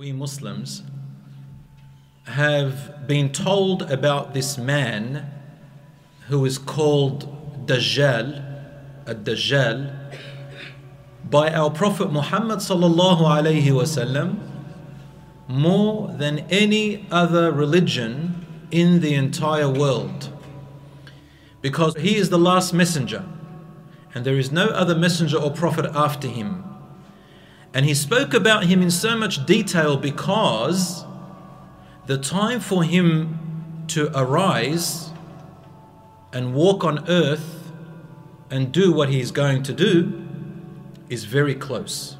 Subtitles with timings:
[0.00, 0.82] We Muslims
[2.24, 5.30] have been told about this man
[6.28, 8.42] who is called Dajjal,
[9.04, 10.14] a Dajjal,
[11.28, 14.38] by our Prophet Muhammad sallallahu alaihi wasallam
[15.46, 20.32] more than any other religion in the entire world.
[21.60, 23.26] Because he is the last messenger,
[24.14, 26.69] and there is no other messenger or prophet after him.
[27.72, 31.04] And he spoke about him in so much detail because
[32.06, 35.10] the time for him to arise
[36.32, 37.72] and walk on earth
[38.50, 40.26] and do what he is going to do
[41.08, 42.16] is very close.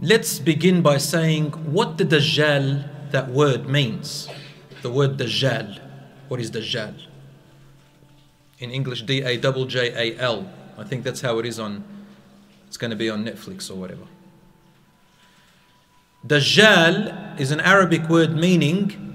[0.00, 4.28] Let's begin by saying what the Dajjal, that word means.
[4.82, 5.80] The word Dajjal.
[6.28, 6.94] What is Dajjal?
[8.60, 10.48] In English, D A J J A L.
[10.78, 11.84] I think that's how it is on
[12.68, 14.04] it's going to be on Netflix or whatever.
[16.24, 19.08] Dajjal is an Arabic word meaning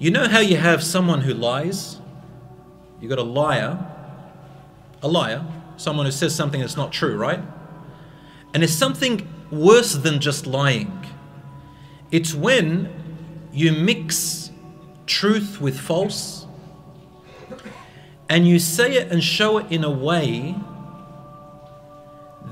[0.00, 1.98] you know how you have someone who lies?
[3.02, 3.78] You got a liar,
[5.02, 5.44] a liar,
[5.76, 7.40] someone who says something that's not true, right?
[8.54, 11.06] And it's something worse than just lying.
[12.10, 12.88] It's when
[13.52, 14.50] you mix
[15.04, 16.46] truth with false
[18.30, 20.54] and you say it and show it in a way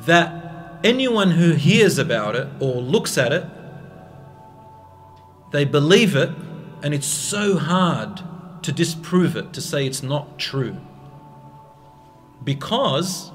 [0.09, 3.45] that anyone who hears about it or looks at it,
[5.53, 6.31] they believe it,
[6.83, 8.21] and it's so hard
[8.63, 10.77] to disprove it, to say it's not true.
[12.45, 13.31] Because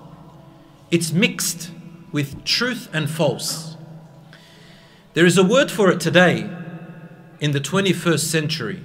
[0.91, 1.71] it's mixed
[2.11, 3.75] with truth and false.
[5.13, 6.49] There is a word for it today
[7.39, 8.81] in the 21st century,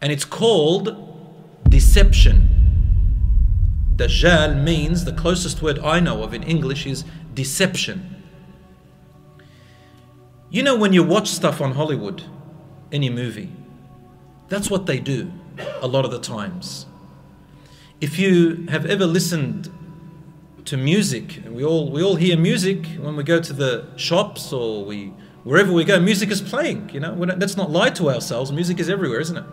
[0.00, 0.96] and it's called
[1.68, 2.39] deception.
[4.00, 8.24] Dajjal means, the closest word I know of in English is deception.
[10.48, 12.24] You know, when you watch stuff on Hollywood,
[12.90, 13.52] any movie,
[14.48, 15.30] that's what they do
[15.82, 16.86] a lot of the times.
[18.00, 19.70] If you have ever listened
[20.64, 24.50] to music, and we all, we all hear music when we go to the shops
[24.50, 25.08] or we,
[25.44, 26.88] wherever we go, music is playing.
[26.88, 28.50] You know, let's not lie to ourselves.
[28.50, 29.44] Music is everywhere, isn't it?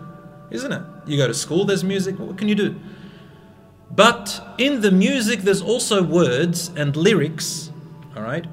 [0.51, 0.83] Isn't it?
[1.05, 2.17] You go to school, there's music.
[2.17, 2.79] What can you do?
[3.91, 7.71] But in the music, there's also words and lyrics,
[8.15, 8.45] all right,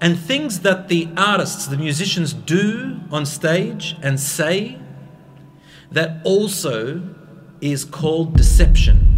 [0.00, 4.78] and things that the artists, the musicians do on stage and say
[5.90, 7.02] that also
[7.60, 9.12] is called deception.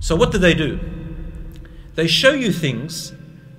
[0.00, 0.80] So, what do they do?
[1.94, 3.12] They show you things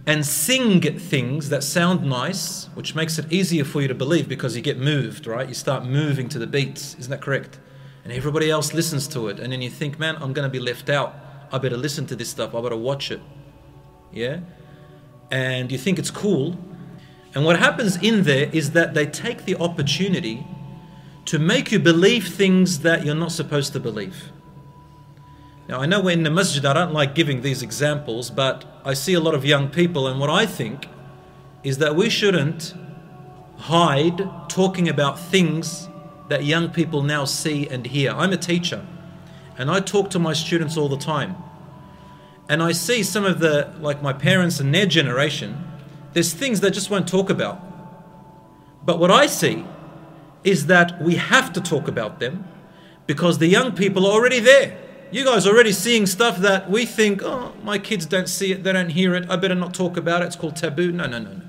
[0.06, 4.56] and sing things that sound nice, which makes it easier for you to believe because
[4.56, 5.48] you get moved, right?
[5.48, 6.96] You start moving to the beats.
[7.00, 7.60] Isn't that correct?
[8.04, 9.40] And everybody else listens to it.
[9.40, 11.16] And then you think man i'm going to be left out.
[11.52, 12.56] I better listen to this stuff.
[12.56, 13.22] I better watch it.
[14.12, 14.40] Yeah?
[15.32, 16.58] And you think it's cool.
[17.36, 20.46] And what happens in there is that they take the opportunity
[21.26, 24.32] to make you believe things that you're not supposed to believe.
[25.68, 29.14] Now i know in the masjid i don't like giving these examples but i see
[29.14, 30.88] a lot of young people and what i think
[31.64, 32.74] is that we shouldn't
[33.58, 35.88] hide talking about things
[36.34, 38.10] that young people now see and hear.
[38.10, 38.84] I'm a teacher
[39.56, 41.36] and I talk to my students all the time.
[42.50, 45.64] And I see some of the, like my parents and their generation,
[46.14, 47.62] there's things they just won't talk about.
[48.84, 49.64] But what I see
[50.44, 52.46] is that we have to talk about them
[53.06, 54.76] because the young people are already there.
[55.12, 58.64] You guys are already seeing stuff that we think, oh, my kids don't see it,
[58.64, 60.92] they don't hear it, I better not talk about it, it's called taboo.
[60.92, 61.42] No, no, no, no.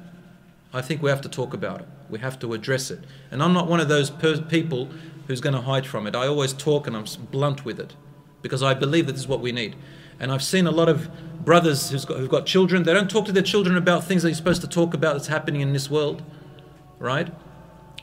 [0.75, 1.89] I think we have to talk about it.
[2.15, 3.01] We have to address it.
[3.33, 4.09] And I'm not one of those
[4.49, 4.89] people
[5.27, 6.15] who's going to hide from it.
[6.15, 7.97] I always talk and I'm blunt with it
[8.41, 9.75] because I believe that this is what we need.
[10.21, 11.11] And I've seen a lot of
[11.45, 14.29] brothers who've got, who've got children, they don't talk to their children about things that
[14.29, 16.23] you're supposed to talk about that's happening in this world,
[17.01, 17.27] right?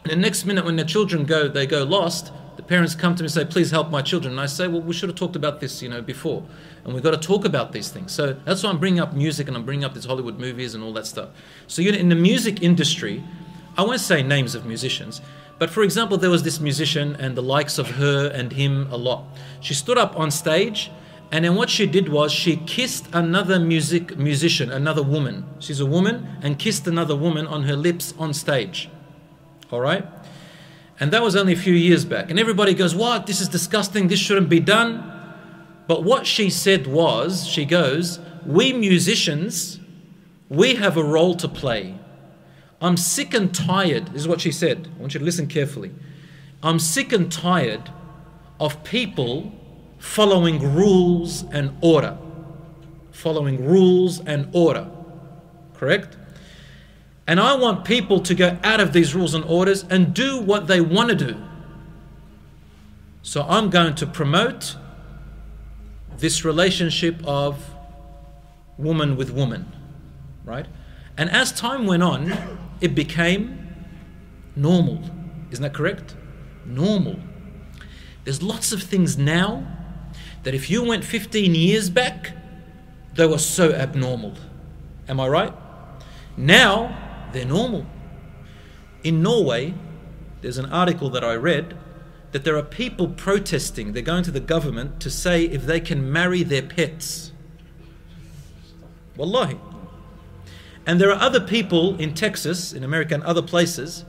[0.04, 3.24] And the next minute when their children go, they go lost, the parents come to
[3.24, 4.34] me and say, please help my children.
[4.34, 6.44] And I say, well, we should have talked about this, you know, before.
[6.84, 8.12] And we've got to talk about these things.
[8.12, 10.84] So that's why I'm bringing up music and I'm bringing up these Hollywood movies and
[10.84, 11.30] all that stuff.
[11.68, 13.24] So you know, in the music industry,
[13.82, 15.22] I won't say names of musicians,
[15.58, 18.96] but for example, there was this musician and the likes of her and him a
[18.96, 19.24] lot.
[19.60, 20.92] She stood up on stage
[21.32, 25.48] and then what she did was she kissed another music musician, another woman.
[25.58, 28.88] She's a woman and kissed another woman on her lips on stage.
[29.72, 30.06] All right?
[31.00, 32.30] And that was only a few years back.
[32.30, 33.26] And everybody goes, What?
[33.26, 34.10] This is disgusting.
[34.10, 35.12] This shouldn't be done.
[35.88, 39.80] But what she said was, She goes, We musicians,
[40.50, 41.96] we have a role to play.
[42.82, 44.08] I'm sick and tired.
[44.08, 44.90] This is what she said.
[44.98, 45.92] I want you to listen carefully.
[46.64, 47.92] I'm sick and tired
[48.60, 49.52] of people
[50.00, 52.18] following rules and order.
[53.12, 54.90] Following rules and order.
[55.76, 56.18] correct?
[57.28, 60.68] And I want people to go out of these rules and orders and do what
[60.68, 61.42] they want to do.
[63.22, 64.76] So I'm going to promote
[66.18, 67.74] this relationship of
[68.78, 69.72] woman with woman,
[70.44, 70.66] right?
[71.18, 73.76] And as time went on, it became
[74.56, 75.02] normal.
[75.52, 76.16] Isn't that correct?
[76.66, 77.20] Normal.
[78.24, 79.66] There's lots of things now
[80.44, 82.32] that if you went 15 years back,
[83.16, 84.34] they were so abnormal.
[85.08, 85.54] Am I right?
[86.38, 87.86] Now, they're normal.
[89.04, 89.74] In Norway,
[90.42, 91.78] there's an article that I read
[92.32, 93.94] that there are people protesting.
[93.94, 97.32] They're going to the government to say if they can marry their pets.
[99.18, 99.58] Wallahi.
[100.92, 104.04] And there are other people in Texas, in America, and other places,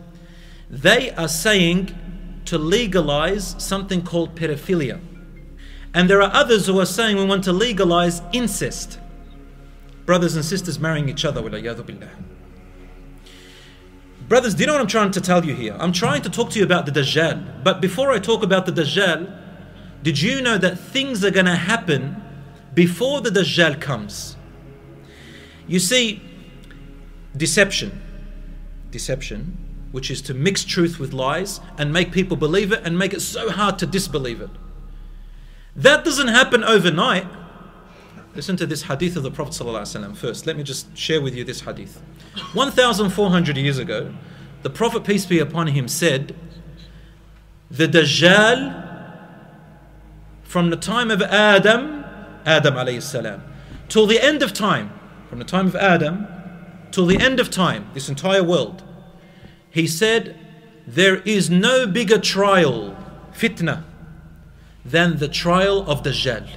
[0.69, 1.95] they are saying
[2.47, 5.01] to legalize something called pedophilia.
[5.95, 8.99] And there are others who are saying we want to legalize incest.
[10.07, 11.41] Brothers and sisters marrying each other.
[14.29, 15.77] Brothers, do you know what I'm trying to tell you here?
[15.79, 17.63] I'm trying to talk to you about the Dajjal.
[17.63, 19.33] But before I talk about the Dajjal,
[20.03, 22.21] did you know that things are going to happen
[22.75, 24.37] before the Dajjal comes?
[25.69, 26.21] You see,
[27.37, 28.01] deception,
[28.91, 29.57] deception,
[29.93, 33.21] which is to mix truth with lies and make people believe it and make it
[33.21, 34.51] so hard to disbelieve it.
[35.77, 37.27] That doesn't happen overnight.
[38.35, 40.47] Listen to this hadith of the Prophet ﷺ first.
[40.47, 42.01] Let me just share with you this hadith.
[42.55, 44.15] 1,400 years ago,
[44.63, 46.35] the Prophet, peace be upon him, said,
[47.71, 48.83] The Dajjal
[50.53, 52.05] from the time of Adam,
[52.45, 53.43] Adam
[53.89, 54.93] till the end of time,
[55.31, 56.29] from the time of Adam
[56.93, 58.83] till the end of time, this entire world,
[59.71, 60.39] he said,
[60.87, 62.97] There is no bigger trial,
[63.33, 63.85] fitna,
[64.85, 66.49] than the trial of Dajjal.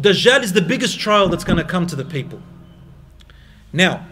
[0.00, 2.40] Dajjal is the biggest trial that's going to come to the people.
[3.72, 4.06] Now,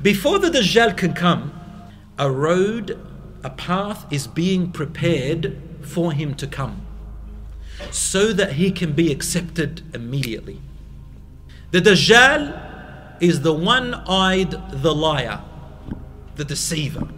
[0.00, 1.52] before the Dajjal can come,
[2.18, 2.98] a road,
[3.44, 6.86] a path is being prepared for him to come
[7.90, 10.60] so that he can be accepted immediately.
[11.70, 12.71] The Dajjal
[13.20, 14.50] is the one eyed,
[14.82, 15.40] the liar,
[16.36, 17.08] the deceiver.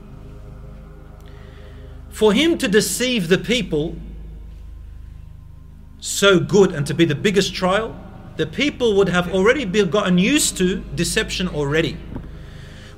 [2.11, 3.96] For him to deceive the people
[5.99, 7.99] so good and to be the biggest trial,
[8.37, 11.96] the people would have already been gotten used to deception already.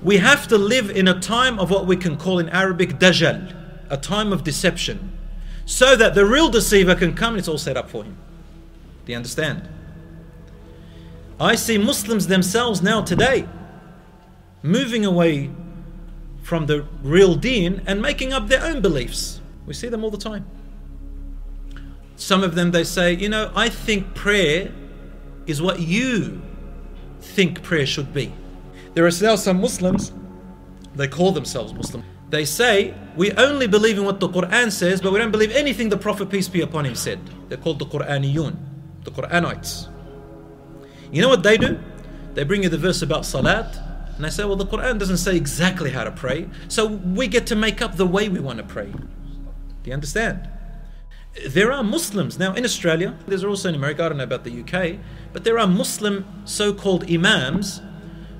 [0.03, 3.55] We have to live in a time of what we can call in Arabic dajjal,
[3.89, 5.17] a time of deception,
[5.65, 8.17] so that the real deceiver can come and it's all set up for him.
[9.05, 9.69] Do you understand?
[11.39, 13.47] I see Muslims themselves now today
[14.63, 15.51] moving away
[16.43, 19.41] from the real deen and making up their own beliefs.
[19.67, 20.47] We see them all the time.
[22.17, 24.73] Some of them they say, you know, I think prayer
[25.47, 26.41] is what you
[27.21, 28.33] think prayer should be.
[28.95, 30.13] There are now some Muslims,
[30.95, 32.03] they call themselves Muslim.
[32.31, 35.91] They say, we only believe in what the Quran says, but we don't believe anything
[35.91, 37.21] the Prophet, peace be upon him, said.
[37.49, 38.57] They're called the Quraniyun,
[39.05, 39.89] the Quranites.
[41.11, 41.79] You know what they do?
[42.35, 43.77] They bring you the verse about salat,
[44.17, 47.47] and they say, well, the Quran doesn't say exactly how to pray, so we get
[47.49, 48.87] to make up the way we want to pray.
[48.87, 50.49] Do you understand?
[51.49, 54.61] there are Muslims now in Australia, there's also in America, I don't know about the
[54.61, 54.99] UK,
[55.33, 57.83] but there are Muslim so called Imams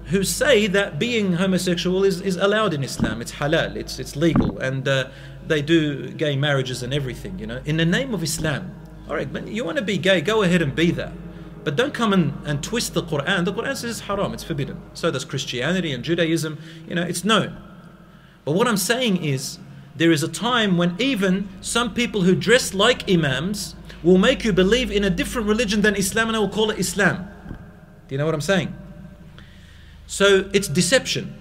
[0.07, 4.59] who say that being homosexual is, is allowed in Islam, it's halal, it's, it's legal,
[4.59, 5.11] and uh,
[5.47, 8.75] they do gay marriages and everything, you know, in the name of Islam.
[9.09, 11.13] All right, but you want to be gay, go ahead and be that.
[11.67, 13.45] But don't come and, and twist the Quran.
[13.45, 14.81] The Quran says it's haram, it's forbidden.
[14.95, 17.61] So does Christianity and Judaism, you know, it's known.
[18.45, 19.59] But what I'm saying is,
[19.97, 24.53] there is a time when even some people who dress like imams will make you
[24.53, 27.29] believe in a different religion than Islam and I will call it Islam.
[28.07, 28.73] Do you know what I'm saying?
[30.07, 31.37] So it's deception.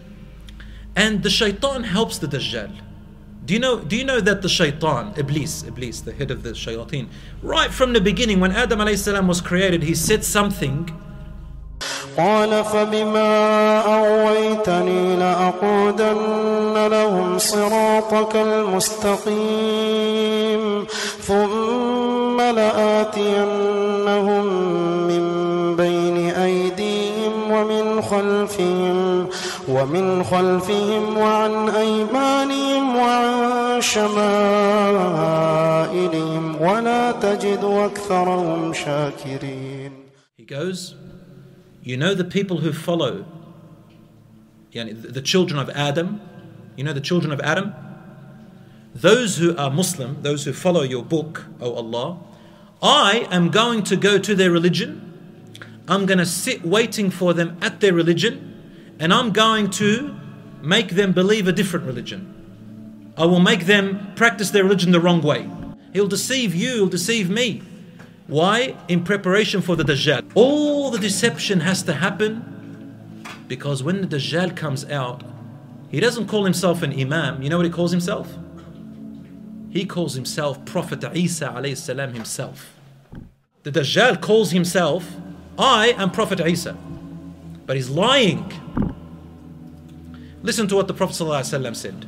[0.95, 2.71] And the shaitan helps the Dajjal.
[3.44, 6.50] Do you know, do you know that the shaitan, Iblis, Iblis, the head of the
[6.50, 7.08] shayateen,
[7.42, 10.88] right from the beginning when Adam was created, he said something
[12.16, 19.70] قال فبما أغويتني لأقودن لهم صراطك المستقيم
[21.20, 23.66] ثم لآتينهم
[25.06, 29.28] من بين أيديهم ومن خلفهم
[29.74, 34.20] ومن خلفهم وعن أيمانهم وعن شمائلهم
[36.62, 39.92] ولا تجد أكثرهم شاكرين
[40.36, 40.94] He goes
[41.82, 43.24] You know the people who follow,
[44.72, 46.20] the children of Adam,
[46.76, 47.72] you know the children of Adam?
[48.94, 52.18] Those who are Muslim, those who follow your book, O Allah,
[52.82, 55.06] I am going to go to their religion.
[55.88, 58.53] I'm going to sit waiting for them at their religion,
[58.99, 60.15] and I'm going to
[60.61, 63.13] make them believe a different religion.
[63.17, 65.49] I will make them practice their religion the wrong way.
[65.93, 67.61] He'll deceive you, he'll deceive me.
[68.27, 68.75] Why?
[68.87, 70.31] In preparation for the Dajjal.
[70.33, 75.23] All the deception has to happen because when the Dajjal comes out,
[75.89, 77.41] he doesn't call himself an Imam.
[77.41, 78.35] You know what he calls himself?
[79.69, 82.73] He calls himself Prophet Isa alayhi salam himself.
[83.63, 85.15] The Dajjal calls himself,
[85.57, 86.77] I am Prophet Isa.
[87.65, 88.51] But he's lying.
[90.43, 92.05] Listen to what the Prophet ﷺ said.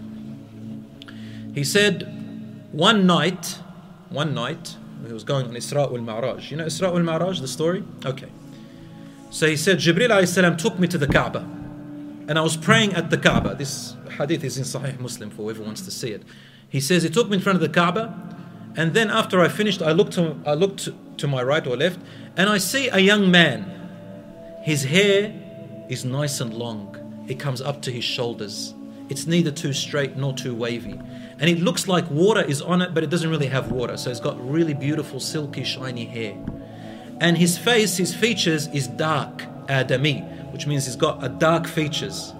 [1.56, 3.58] He said, one night,
[4.10, 6.52] one night, he was going on Isra wal Ma'raj.
[6.52, 7.84] You know Isra wal Ma'raj, the story?
[8.06, 8.28] Okay.
[9.32, 11.40] So he said, Jibril took me to the Kaaba.
[12.28, 13.56] And I was praying at the Kaaba.
[13.56, 16.24] This hadith is in Sahih Muslim for whoever wants to see it.
[16.70, 18.14] He says, he took me in front of the Kaaba.
[18.76, 22.00] And then after I finished, I looked to, I looked to my right or left.
[22.36, 24.60] And I see a young man.
[24.64, 25.34] His hair
[25.89, 27.25] is nice and long.
[27.27, 28.74] It comes up to his shoulders.
[29.10, 31.00] It's neither too straight nor too wavy
[31.39, 33.96] and it looks like water is on it, but it doesn't really have water.
[33.98, 36.36] So it's got really beautiful, silky, shiny hair.
[37.20, 42.34] And his face, his features is dark, Adami, which means he's got a dark features.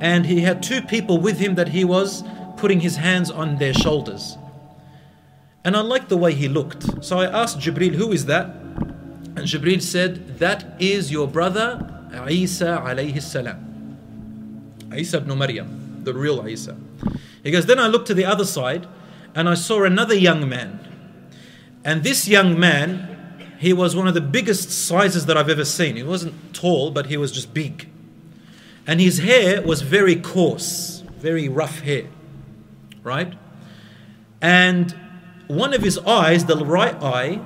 [0.00, 2.24] And he had two people with him that he was
[2.56, 4.36] putting his hands on their shoulders.
[5.64, 7.04] And I liked the way he looked.
[7.04, 8.46] So I asked Jibril, who is that?
[8.46, 13.96] And Jibril said, that is your brother Isa alayhi salam.
[14.94, 16.76] Isa ibn Maryam, the real Isa.
[17.42, 18.86] He goes, Then I looked to the other side
[19.34, 20.80] and I saw another young man.
[21.84, 25.96] And this young man, he was one of the biggest sizes that I've ever seen.
[25.96, 27.88] He wasn't tall, but he was just big.
[28.86, 32.06] And his hair was very coarse, very rough hair,
[33.02, 33.32] right?
[34.40, 34.94] And
[35.46, 37.40] one of his eyes, the right eye,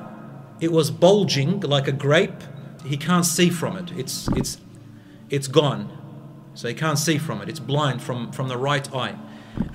[0.60, 2.42] it was bulging like a grape.
[2.84, 3.92] He can't see from it.
[3.96, 4.58] It's it's
[5.30, 5.90] it's gone.
[6.56, 7.50] So he can't see from it.
[7.50, 9.14] It's blind from, from the right eye.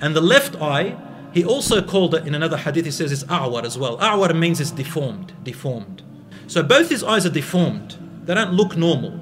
[0.00, 0.96] And the left eye,
[1.32, 3.98] he also called it in another hadith, he says it's a'war as well.
[3.98, 6.02] A'war means it's deformed, deformed.
[6.48, 7.96] So both his eyes are deformed.
[8.24, 9.20] They don't look normal.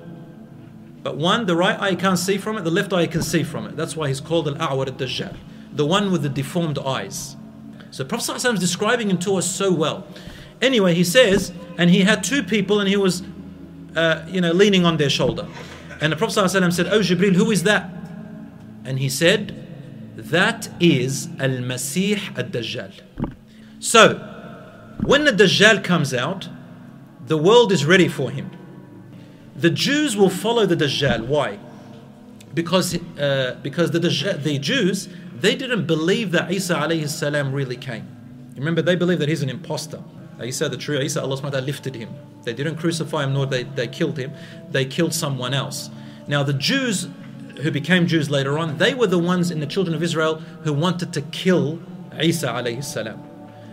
[1.02, 3.66] But one, the right eye can't see from it, the left eye can see from
[3.66, 3.76] it.
[3.76, 5.36] That's why he's called al-a'war al-dajjal,
[5.72, 7.36] the one with the deformed eyes.
[7.90, 10.06] So Prophet ﷺ is describing him to us so well.
[10.62, 13.22] Anyway, he says, and he had two people and he was,
[13.96, 15.46] uh, you know, leaning on their shoulder.
[16.00, 17.90] And the Prophet ﷺ said, Oh Jibril, who is that?
[18.84, 19.60] And he said,
[20.16, 22.92] that is Al Masih Al Dajjal.
[23.78, 24.18] So,
[25.02, 26.48] when the Dajjal comes out,
[27.26, 28.50] the world is ready for him.
[29.56, 31.26] The Jews will follow the Dajjal.
[31.26, 31.58] Why?
[32.52, 38.06] Because, uh, because the, Dajjal, the Jews, they didn't believe that Isa alayhi really came.
[38.56, 40.02] Remember, they believe that he's an impostor.
[40.42, 42.10] Isa, the true Isa, Allah lifted him.
[42.42, 44.32] They didn't crucify him nor they, they killed him.
[44.70, 45.90] They killed someone else.
[46.26, 47.08] Now, the Jews
[47.60, 50.72] who became Jews later on, they were the ones in the children of Israel who
[50.72, 51.80] wanted to kill
[52.20, 53.22] Isa alayhi salam.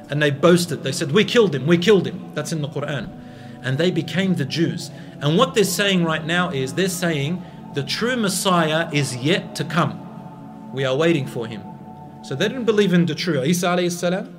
[0.10, 2.32] And they boasted, they said, We killed him, we killed him.
[2.34, 3.10] That's in the Quran.
[3.62, 4.92] And they became the Jews.
[5.20, 7.44] And what they're saying right now is they're saying
[7.74, 10.72] the true Messiah is yet to come.
[10.74, 11.62] We are waiting for him.
[12.24, 14.34] So they didn't believe in the true Isa alayhi salam,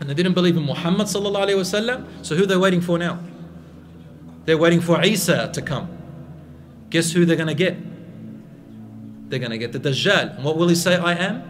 [0.00, 2.06] and they didn't believe in Muhammad sallallahu alayhi wasallam.
[2.22, 3.18] So who are they waiting for now?
[4.48, 5.90] They're waiting for Isa to come.
[6.88, 7.76] Guess who they're going to get?
[9.28, 10.36] they're going to get the Dajjal.
[10.36, 11.42] And what will he say, I am?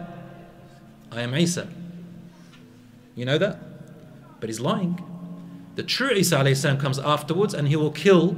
[1.11, 1.67] I am Isa.
[3.15, 3.57] You know that?
[4.39, 5.01] But he's lying.
[5.75, 8.37] The true Isa comes afterwards and he will kill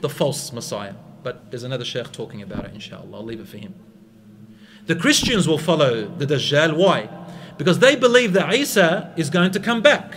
[0.00, 0.94] the false Messiah.
[1.22, 3.18] But there's another Sheikh talking about it, inshallah.
[3.18, 3.74] I'll leave it for him.
[4.86, 6.74] The Christians will follow the Dajjal.
[6.74, 7.10] Why?
[7.58, 10.14] Because they believe that Isa is going to come back.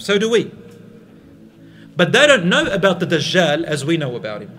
[0.00, 0.50] So do we.
[1.98, 4.56] But they don't know about the Dajjal as we know about him.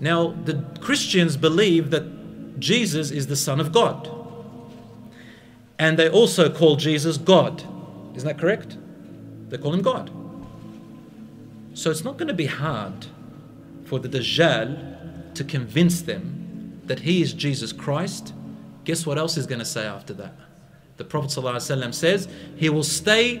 [0.00, 4.06] Now, the Christians believe that Jesus is the Son of God.
[5.78, 7.62] And they also call Jesus God.
[8.14, 8.76] Isn't that correct?
[9.48, 10.10] They call him God.
[11.72, 13.06] So it's not going to be hard
[13.86, 18.34] for the Dajjal to convince them that he is Jesus Christ.
[18.84, 20.34] Guess what else he's going to say after that?
[20.98, 23.40] The Prophet ﷺ says he will stay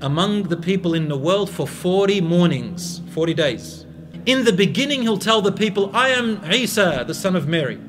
[0.00, 3.86] among the people in the world for 40 mornings, 40 days.
[4.26, 7.80] In the beginning, he'll tell the people, I am Isa, the son of Mary.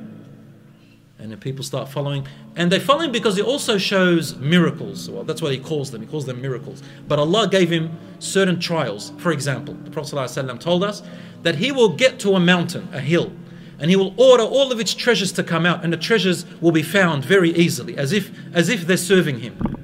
[1.17, 2.25] And the people start following.
[2.55, 5.09] And they follow him because he also shows miracles.
[5.09, 6.01] Well, that's what he calls them.
[6.01, 6.81] He calls them miracles.
[7.07, 9.11] But Allah gave him certain trials.
[9.17, 11.03] For example, the Prophet ﷺ told us
[11.43, 13.33] that he will get to a mountain, a hill,
[13.79, 16.71] and he will order all of its treasures to come out, and the treasures will
[16.71, 19.78] be found very easily, as if, as if they're serving him.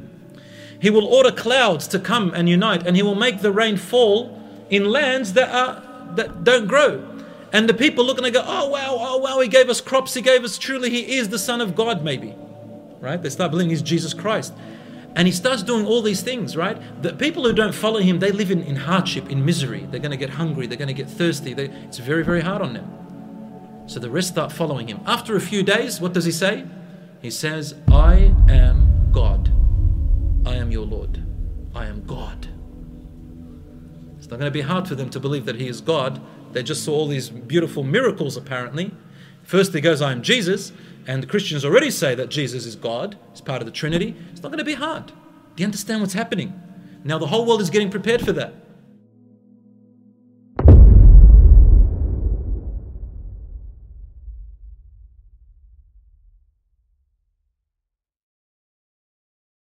[0.79, 4.41] He will order clouds to come and unite, and he will make the rain fall
[4.69, 5.81] in lands that are
[6.15, 7.03] that don't grow.
[7.51, 10.13] And the people look and they go, oh wow, oh wow, he gave us crops,
[10.13, 12.35] he gave us truly, he is the Son of God, maybe.
[12.99, 13.21] Right?
[13.21, 14.53] They start believing he's Jesus Christ.
[15.15, 16.77] And he starts doing all these things, right?
[17.01, 19.87] The people who don't follow him, they live in, in hardship, in misery.
[19.89, 21.53] They're going to get hungry, they're going to get thirsty.
[21.53, 23.85] They, it's very, very hard on them.
[23.87, 24.99] So the rest start following him.
[25.05, 26.65] After a few days, what does he say?
[27.21, 29.44] He says, I am God.
[30.75, 31.25] Your Lord.
[31.73, 32.49] I am God.
[34.17, 36.19] It's not going to be hard for them to believe that he is God.
[36.51, 38.91] They just saw all these beautiful miracles, apparently.
[39.43, 40.73] First, he goes, I am Jesus.
[41.07, 44.15] And the Christians already say that Jesus is God, he's part of the Trinity.
[44.31, 45.07] It's not going to be hard.
[45.55, 46.61] Do you understand what's happening?
[47.05, 48.53] Now, the whole world is getting prepared for that.